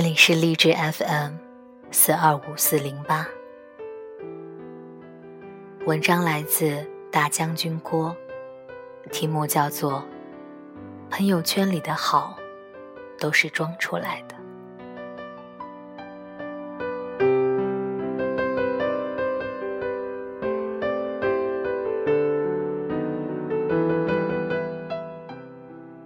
[0.00, 1.32] 这里是励志 FM
[1.90, 3.26] 四二五四零八，
[5.86, 8.14] 文章来自大将军郭，
[9.10, 9.94] 题目叫做
[11.10, 12.38] 《朋友圈里的好
[13.18, 14.36] 都是装出来的》。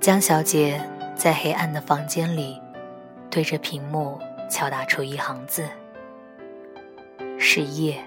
[0.01, 0.83] 江小姐
[1.15, 2.59] 在黑暗的房间里，
[3.33, 5.67] 对着屏幕敲打出一行字
[7.41, 7.99] ：“是夜，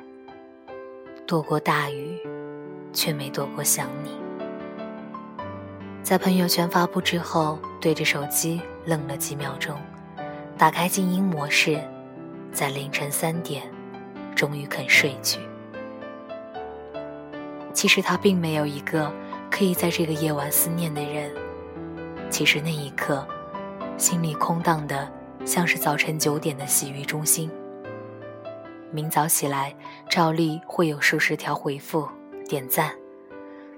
[1.26, 2.20] 躲过大雨，
[2.94, 4.12] 却没躲过想你。”
[6.04, 9.76] 在朋友圈发布之后，对着手机愣了几秒钟，
[10.60, 11.82] 打开静音模式，
[12.54, 13.64] 在凌晨三点，
[14.36, 15.40] 终于肯睡去。
[17.74, 19.12] 其实他并没有一个
[19.50, 21.32] 可以在这个夜晚思念的人。
[22.30, 23.28] 其实那一刻，
[23.98, 25.12] 心里空荡的，
[25.46, 27.50] 像是早晨九点的洗浴中心。
[28.92, 29.76] 明早起来，
[30.10, 32.08] 照例会有数十条回复、
[32.48, 32.92] 点赞，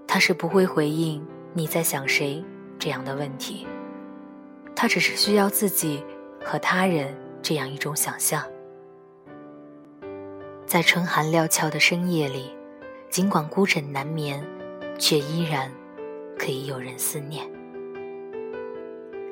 [0.08, 2.44] 他是不会回应你在想谁
[2.80, 3.68] 这样的问题。
[4.76, 6.04] 他只是需要自己
[6.46, 8.44] 和他人这样一种想象，
[10.66, 12.56] 在春寒料峭的深夜里，
[13.10, 14.46] 尽管孤枕难眠，
[15.00, 15.72] 却依然
[16.38, 17.57] 可以有人思念。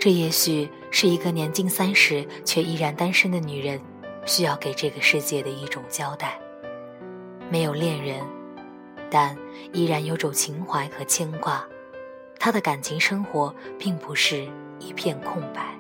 [0.06, 3.82] 这也许是一个年近三十却依然单身的女人，
[4.24, 6.40] 需要给这个世界的一种交代。
[7.50, 8.22] 没有恋人，
[9.10, 9.36] 但
[9.74, 11.66] 依然有种情怀和牵挂。
[12.38, 14.48] 她的感情生活并不是
[14.78, 15.76] 一片空白。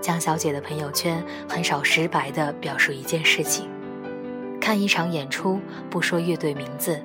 [0.00, 3.68] 江小姐的朋友圈很少直白地表述一件事情。
[4.60, 7.02] 看一场演出，不说乐队名字，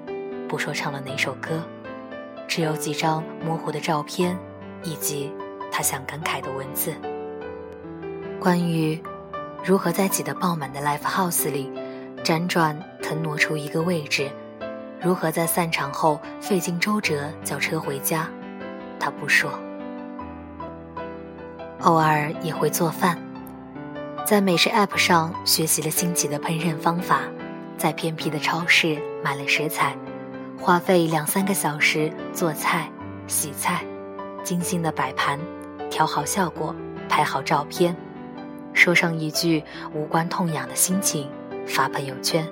[0.47, 1.64] 不说唱了哪首歌，
[2.48, 4.37] 只有几张模糊的照片，
[4.83, 5.31] 以及。
[5.76, 6.94] 他想感慨的文字，
[8.39, 9.02] 关于
[9.66, 11.67] 如何在挤得爆满的 life house 里
[12.23, 14.30] 辗转腾挪出一个位置，
[15.02, 18.30] 如何在散场后费尽周折叫车回家，
[19.00, 19.50] 他不说。
[21.80, 23.17] 偶尔也会做饭，
[24.23, 27.22] 在美食 app 上学习了新奇的烹饪方法，
[27.80, 29.98] 在偏僻的超市买了食材，
[30.60, 32.92] 花费两三个小时做菜、
[33.26, 33.84] 洗菜，
[34.44, 35.40] 精心的摆盘。
[35.93, 36.76] 调好效果，
[37.08, 37.95] 拍好照片，
[38.73, 41.30] 说上一句无关痛痒的心情，
[41.67, 42.43] 发朋友圈。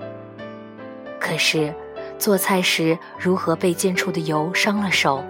[1.19, 1.73] 可是，
[2.19, 5.23] 做菜时如何被溅出的油伤了手，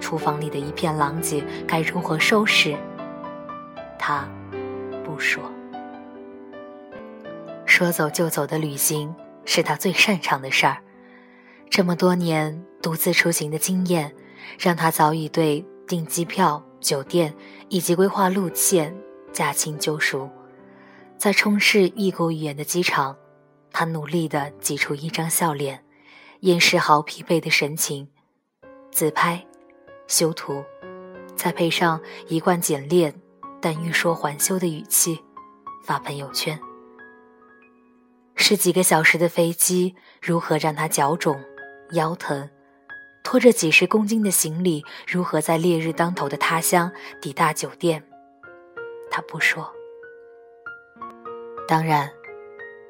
[0.00, 2.76] 厨房里的一片狼藉该如何收拾？
[3.98, 4.28] 他
[5.04, 5.42] 不说。
[7.64, 9.12] 说走就走的旅行
[9.44, 10.76] 是他最擅长的事儿，
[11.68, 14.14] 这么多年独自出行的经验，
[14.56, 16.62] 让他早已对订机票。
[16.78, 17.34] 酒店
[17.68, 18.96] 以及规划路线，
[19.32, 20.30] 驾轻就熟。
[21.16, 23.16] 在充斥异国语言的机场，
[23.72, 25.84] 他努力地挤出一张笑脸，
[26.40, 28.08] 掩饰好疲惫的神情。
[28.90, 29.46] 自拍、
[30.06, 30.62] 修图，
[31.34, 33.14] 再配上一贯简练
[33.60, 35.22] 但欲说还休的语气，
[35.84, 36.58] 发朋友圈。
[38.34, 41.42] 十几个小时的飞机，如何让他脚肿、
[41.92, 42.48] 腰疼？
[43.26, 48.04] 拖着几十公斤的行李，如何在烈日当头的他乡抵达酒店？
[49.10, 49.68] 他不说。
[51.66, 52.08] 当然，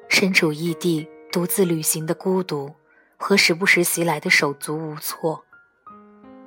[0.09, 2.71] 身处异地独自旅行的孤独
[3.17, 5.43] 和时不时袭来的手足无措，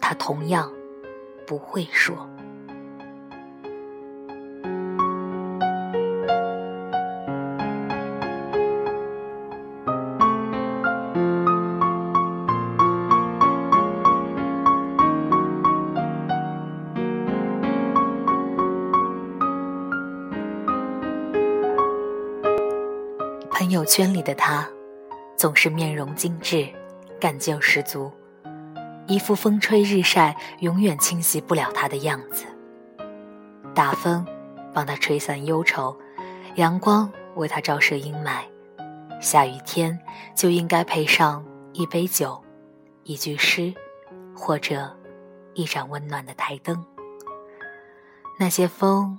[0.01, 0.73] 他同样
[1.45, 2.31] 不会说。
[23.91, 24.65] 圈里的他，
[25.37, 26.65] 总是面容精致，
[27.21, 28.09] 干劲十足，
[29.09, 32.45] 一副风吹日晒永远清洗不了他的样子。
[33.75, 34.25] 大风
[34.73, 35.99] 帮他吹散忧愁，
[36.55, 38.45] 阳光为他照射阴霾，
[39.21, 39.99] 下雨天
[40.37, 42.41] 就应该配上一杯酒，
[43.03, 43.75] 一句诗，
[44.37, 44.97] 或者
[45.55, 46.87] 一盏温暖的台灯。
[48.39, 49.19] 那些风，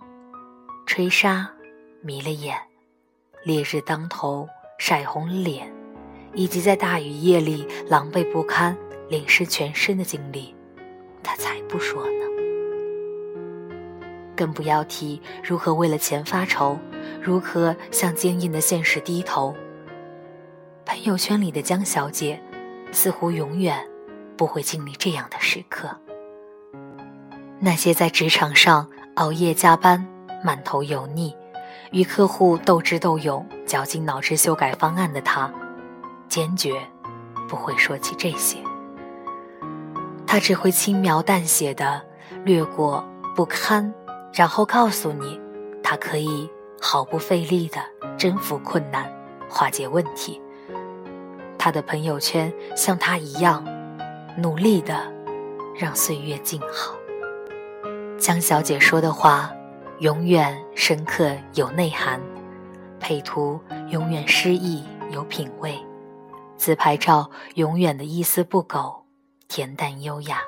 [0.85, 1.51] 吹沙，
[1.99, 2.57] 迷了眼。
[3.43, 4.47] 烈日当头，
[4.83, 5.71] 晒红了脸，
[6.33, 8.75] 以及在大雨夜里狼狈不堪、
[9.09, 10.55] 淋湿全身的经历，
[11.21, 12.25] 他才不说呢。
[14.35, 16.79] 更不要提如何为了钱发愁，
[17.21, 19.55] 如何向坚硬的现实低头。
[20.83, 22.41] 朋友圈里的江小姐，
[22.91, 23.87] 似乎永远
[24.35, 25.95] 不会经历这样的时刻。
[27.59, 30.03] 那些在职场上熬夜加班、
[30.43, 31.35] 满头油腻。
[31.91, 35.51] 与客户斗智斗勇、绞尽脑汁修改方案的他，
[36.29, 36.81] 坚决
[37.49, 38.57] 不会说起这些。
[40.25, 42.01] 他只会轻描淡写的
[42.45, 43.05] 略过
[43.35, 43.93] 不堪，
[44.33, 45.37] 然后告诉你，
[45.83, 46.49] 他可以
[46.79, 47.81] 毫不费力的
[48.17, 49.11] 征服困难、
[49.49, 50.41] 化解问题。
[51.57, 53.65] 他的朋友圈像他一样，
[54.37, 55.11] 努力的
[55.77, 56.95] 让岁月静好。
[58.17, 59.51] 江小姐说的话，
[60.01, 62.19] 永远深刻有内涵，
[62.99, 65.77] 配图永远诗意有品味，
[66.57, 69.05] 自拍照永远的一丝不苟。
[69.47, 70.39] 恬淡优雅，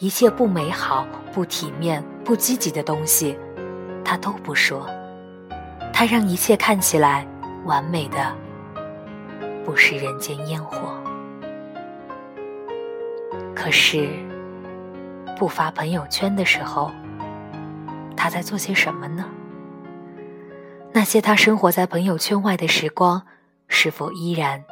[0.00, 3.38] 一切不美好、不体面、不积极的东西，
[4.04, 4.90] 他都不说。
[5.92, 7.24] 他让一切看起来
[7.64, 8.34] 完美的，
[9.64, 11.00] 不食人间烟火。
[13.54, 14.08] 可是，
[15.38, 16.90] 不发朋友圈的时候，
[18.16, 19.26] 他在做些什么呢？
[20.92, 23.26] 那些他生活在朋友圈外的时光，
[23.68, 24.62] 是否依然？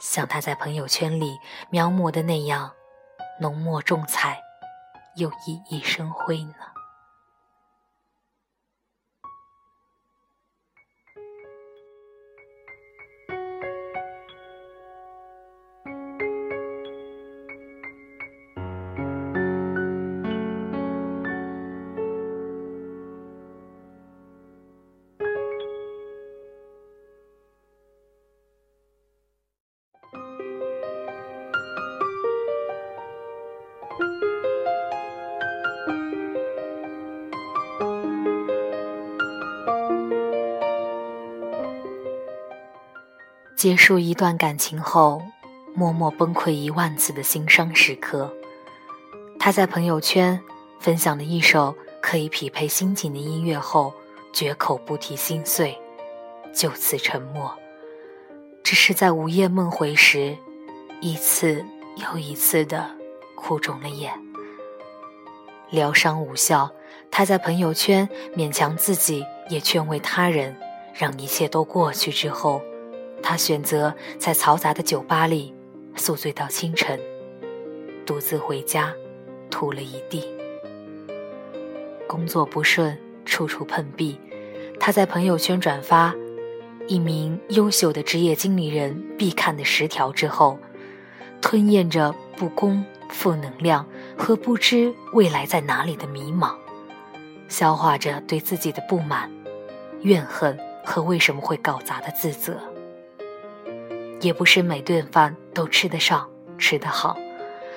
[0.00, 1.38] 像他在朋友圈里
[1.70, 2.72] 描摹的那样，
[3.40, 4.40] 浓墨重彩，
[5.16, 6.54] 又熠熠生辉呢？
[43.58, 45.20] 结束一段感情后，
[45.74, 48.32] 默默崩溃一万次的心伤时刻，
[49.36, 50.40] 他在朋友圈
[50.78, 53.92] 分享了一首可以匹配心情的音乐后，
[54.32, 55.76] 绝口不提心碎，
[56.54, 57.52] 就此沉默。
[58.62, 60.36] 只是在午夜梦回时，
[61.00, 61.64] 一次
[61.96, 62.88] 又一次的
[63.34, 64.12] 哭肿了眼。
[65.68, 66.70] 疗伤无效，
[67.10, 70.56] 他在朋友圈勉强自己，也劝慰他人，
[70.94, 72.62] 让一切都过去之后。
[73.30, 75.54] 他选择在嘈杂的酒吧里
[75.94, 76.98] 宿醉到清晨，
[78.06, 78.90] 独自回家，
[79.50, 80.24] 吐了一地。
[82.06, 84.18] 工作不顺，处处碰壁。
[84.80, 86.14] 他在朋友圈转发
[86.86, 90.58] 一名优秀的职业经理人必看的十条之后，
[91.42, 93.86] 吞咽着不公、负能量
[94.16, 96.54] 和不知未来在哪里的迷茫，
[97.46, 99.30] 消化着对自己的不满、
[100.00, 102.58] 怨恨和为什么会搞砸的自责。
[104.20, 106.28] 也不是每顿饭都吃得上、
[106.58, 107.16] 吃得好。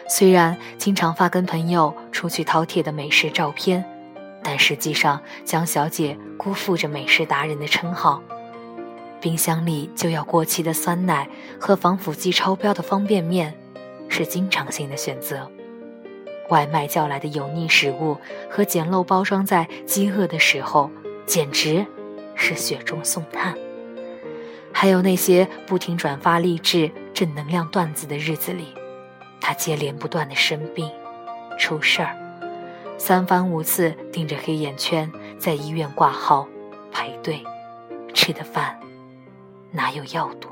[0.08, 3.84] 虽然经常发跟朋友出去饕餮的美食照片，
[4.44, 8.22] 但实际上江小姐辜负着美食达人的称号。
[9.22, 11.30] 冰箱里就要过期的酸奶
[11.60, 13.54] 和防腐剂超标的方便面
[14.10, 15.50] 是经常性的选择。
[16.50, 18.18] 外卖叫来的油腻食物
[18.50, 20.90] 和简陋包装在饥饿的时候，
[21.26, 21.86] 简直
[22.36, 23.56] 是雪中送炭。
[24.74, 28.74] 还有那些不停转发励志正能量段子的日子里，
[29.40, 30.90] 他接连不断的生病、
[31.60, 32.16] 出事儿，
[32.98, 36.48] 三番五次盯着黑眼圈，在医院挂号、
[36.92, 37.44] 排队，
[38.14, 38.80] 吃的饭
[39.72, 40.50] 哪有药多？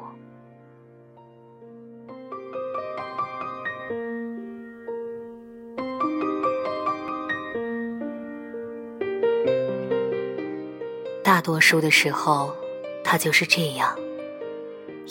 [11.23, 12.55] 大多数的时候，
[13.03, 13.97] 他就是这样。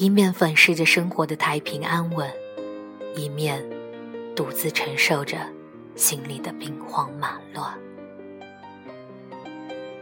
[0.01, 2.33] 一面粉饰着生活的太平安稳，
[3.17, 3.61] 一面
[4.37, 5.39] 独自承受着
[5.97, 7.77] 心里的兵荒马乱。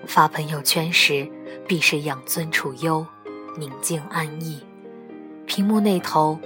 [0.07, 1.26] 发朋友圈时，
[1.67, 3.07] 必是养尊处优，
[3.57, 4.62] 宁静安逸。
[5.47, 6.38] 屏幕那头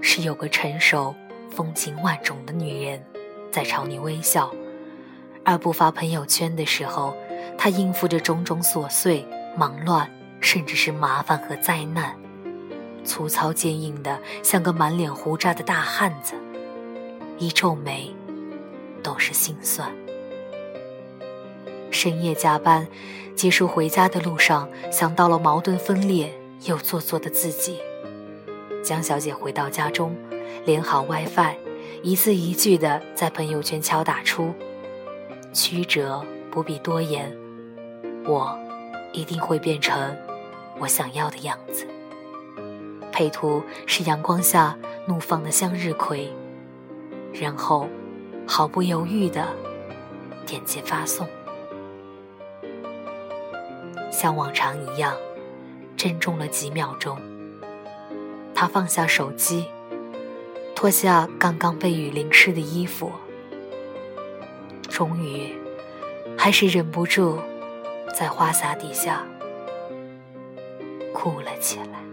[0.00, 1.14] 是有个成熟、
[1.50, 3.04] 风情万种的女人
[3.52, 4.50] 在朝你微笑，
[5.44, 7.14] 而不发朋友圈的时候，
[7.58, 12.16] 她应付着种种琐碎、忙乱，甚至是麻烦和灾难。
[13.04, 16.34] 粗糙坚硬的，像个满脸胡渣的大汉子，
[17.38, 18.14] 一皱眉，
[19.02, 19.90] 都是心酸。
[21.90, 22.86] 深夜加班，
[23.36, 26.32] 结束回家的路上，想到了矛盾分裂
[26.64, 27.78] 又做作的自己。
[28.82, 30.16] 江小姐回到家中，
[30.64, 31.54] 连好 WiFi，
[32.02, 34.52] 一字一句的在朋友圈敲打出
[35.54, 37.32] ：“曲折不必多言，
[38.26, 38.58] 我
[39.12, 40.14] 一定会变成
[40.80, 41.86] 我想要的样子。”
[43.14, 46.28] 配图是阳光下怒放的向日葵，
[47.32, 47.88] 然后
[48.44, 49.46] 毫不犹豫的
[50.44, 51.24] 点击发送。
[54.10, 55.14] 像往常一样，
[55.96, 57.16] 珍重了几秒钟。
[58.52, 59.66] 他放下手机，
[60.74, 63.12] 脱下刚刚被雨淋湿的衣服，
[64.88, 65.54] 终于，
[66.36, 67.38] 还是忍不住，
[68.12, 69.24] 在花洒底下
[71.12, 72.03] 哭了起来。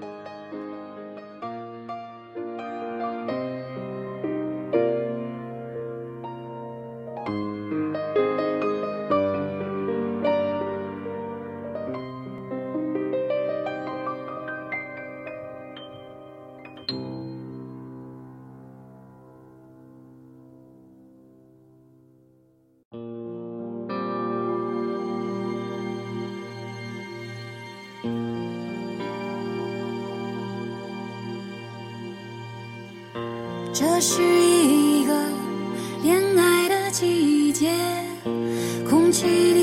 [34.03, 35.13] 是一个
[36.01, 37.71] 恋爱的季节，
[38.89, 39.60] 空气里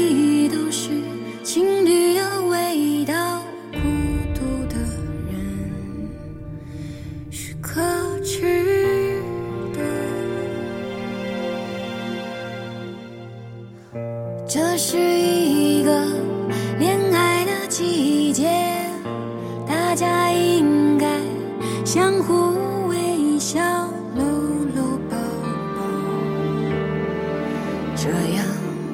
[28.01, 28.47] 这样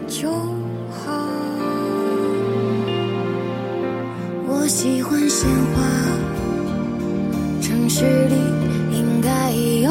[0.09, 0.31] 就
[0.91, 1.29] 好。
[4.49, 5.83] 我喜欢鲜花，
[7.61, 8.35] 城市里
[8.97, 9.84] 应该有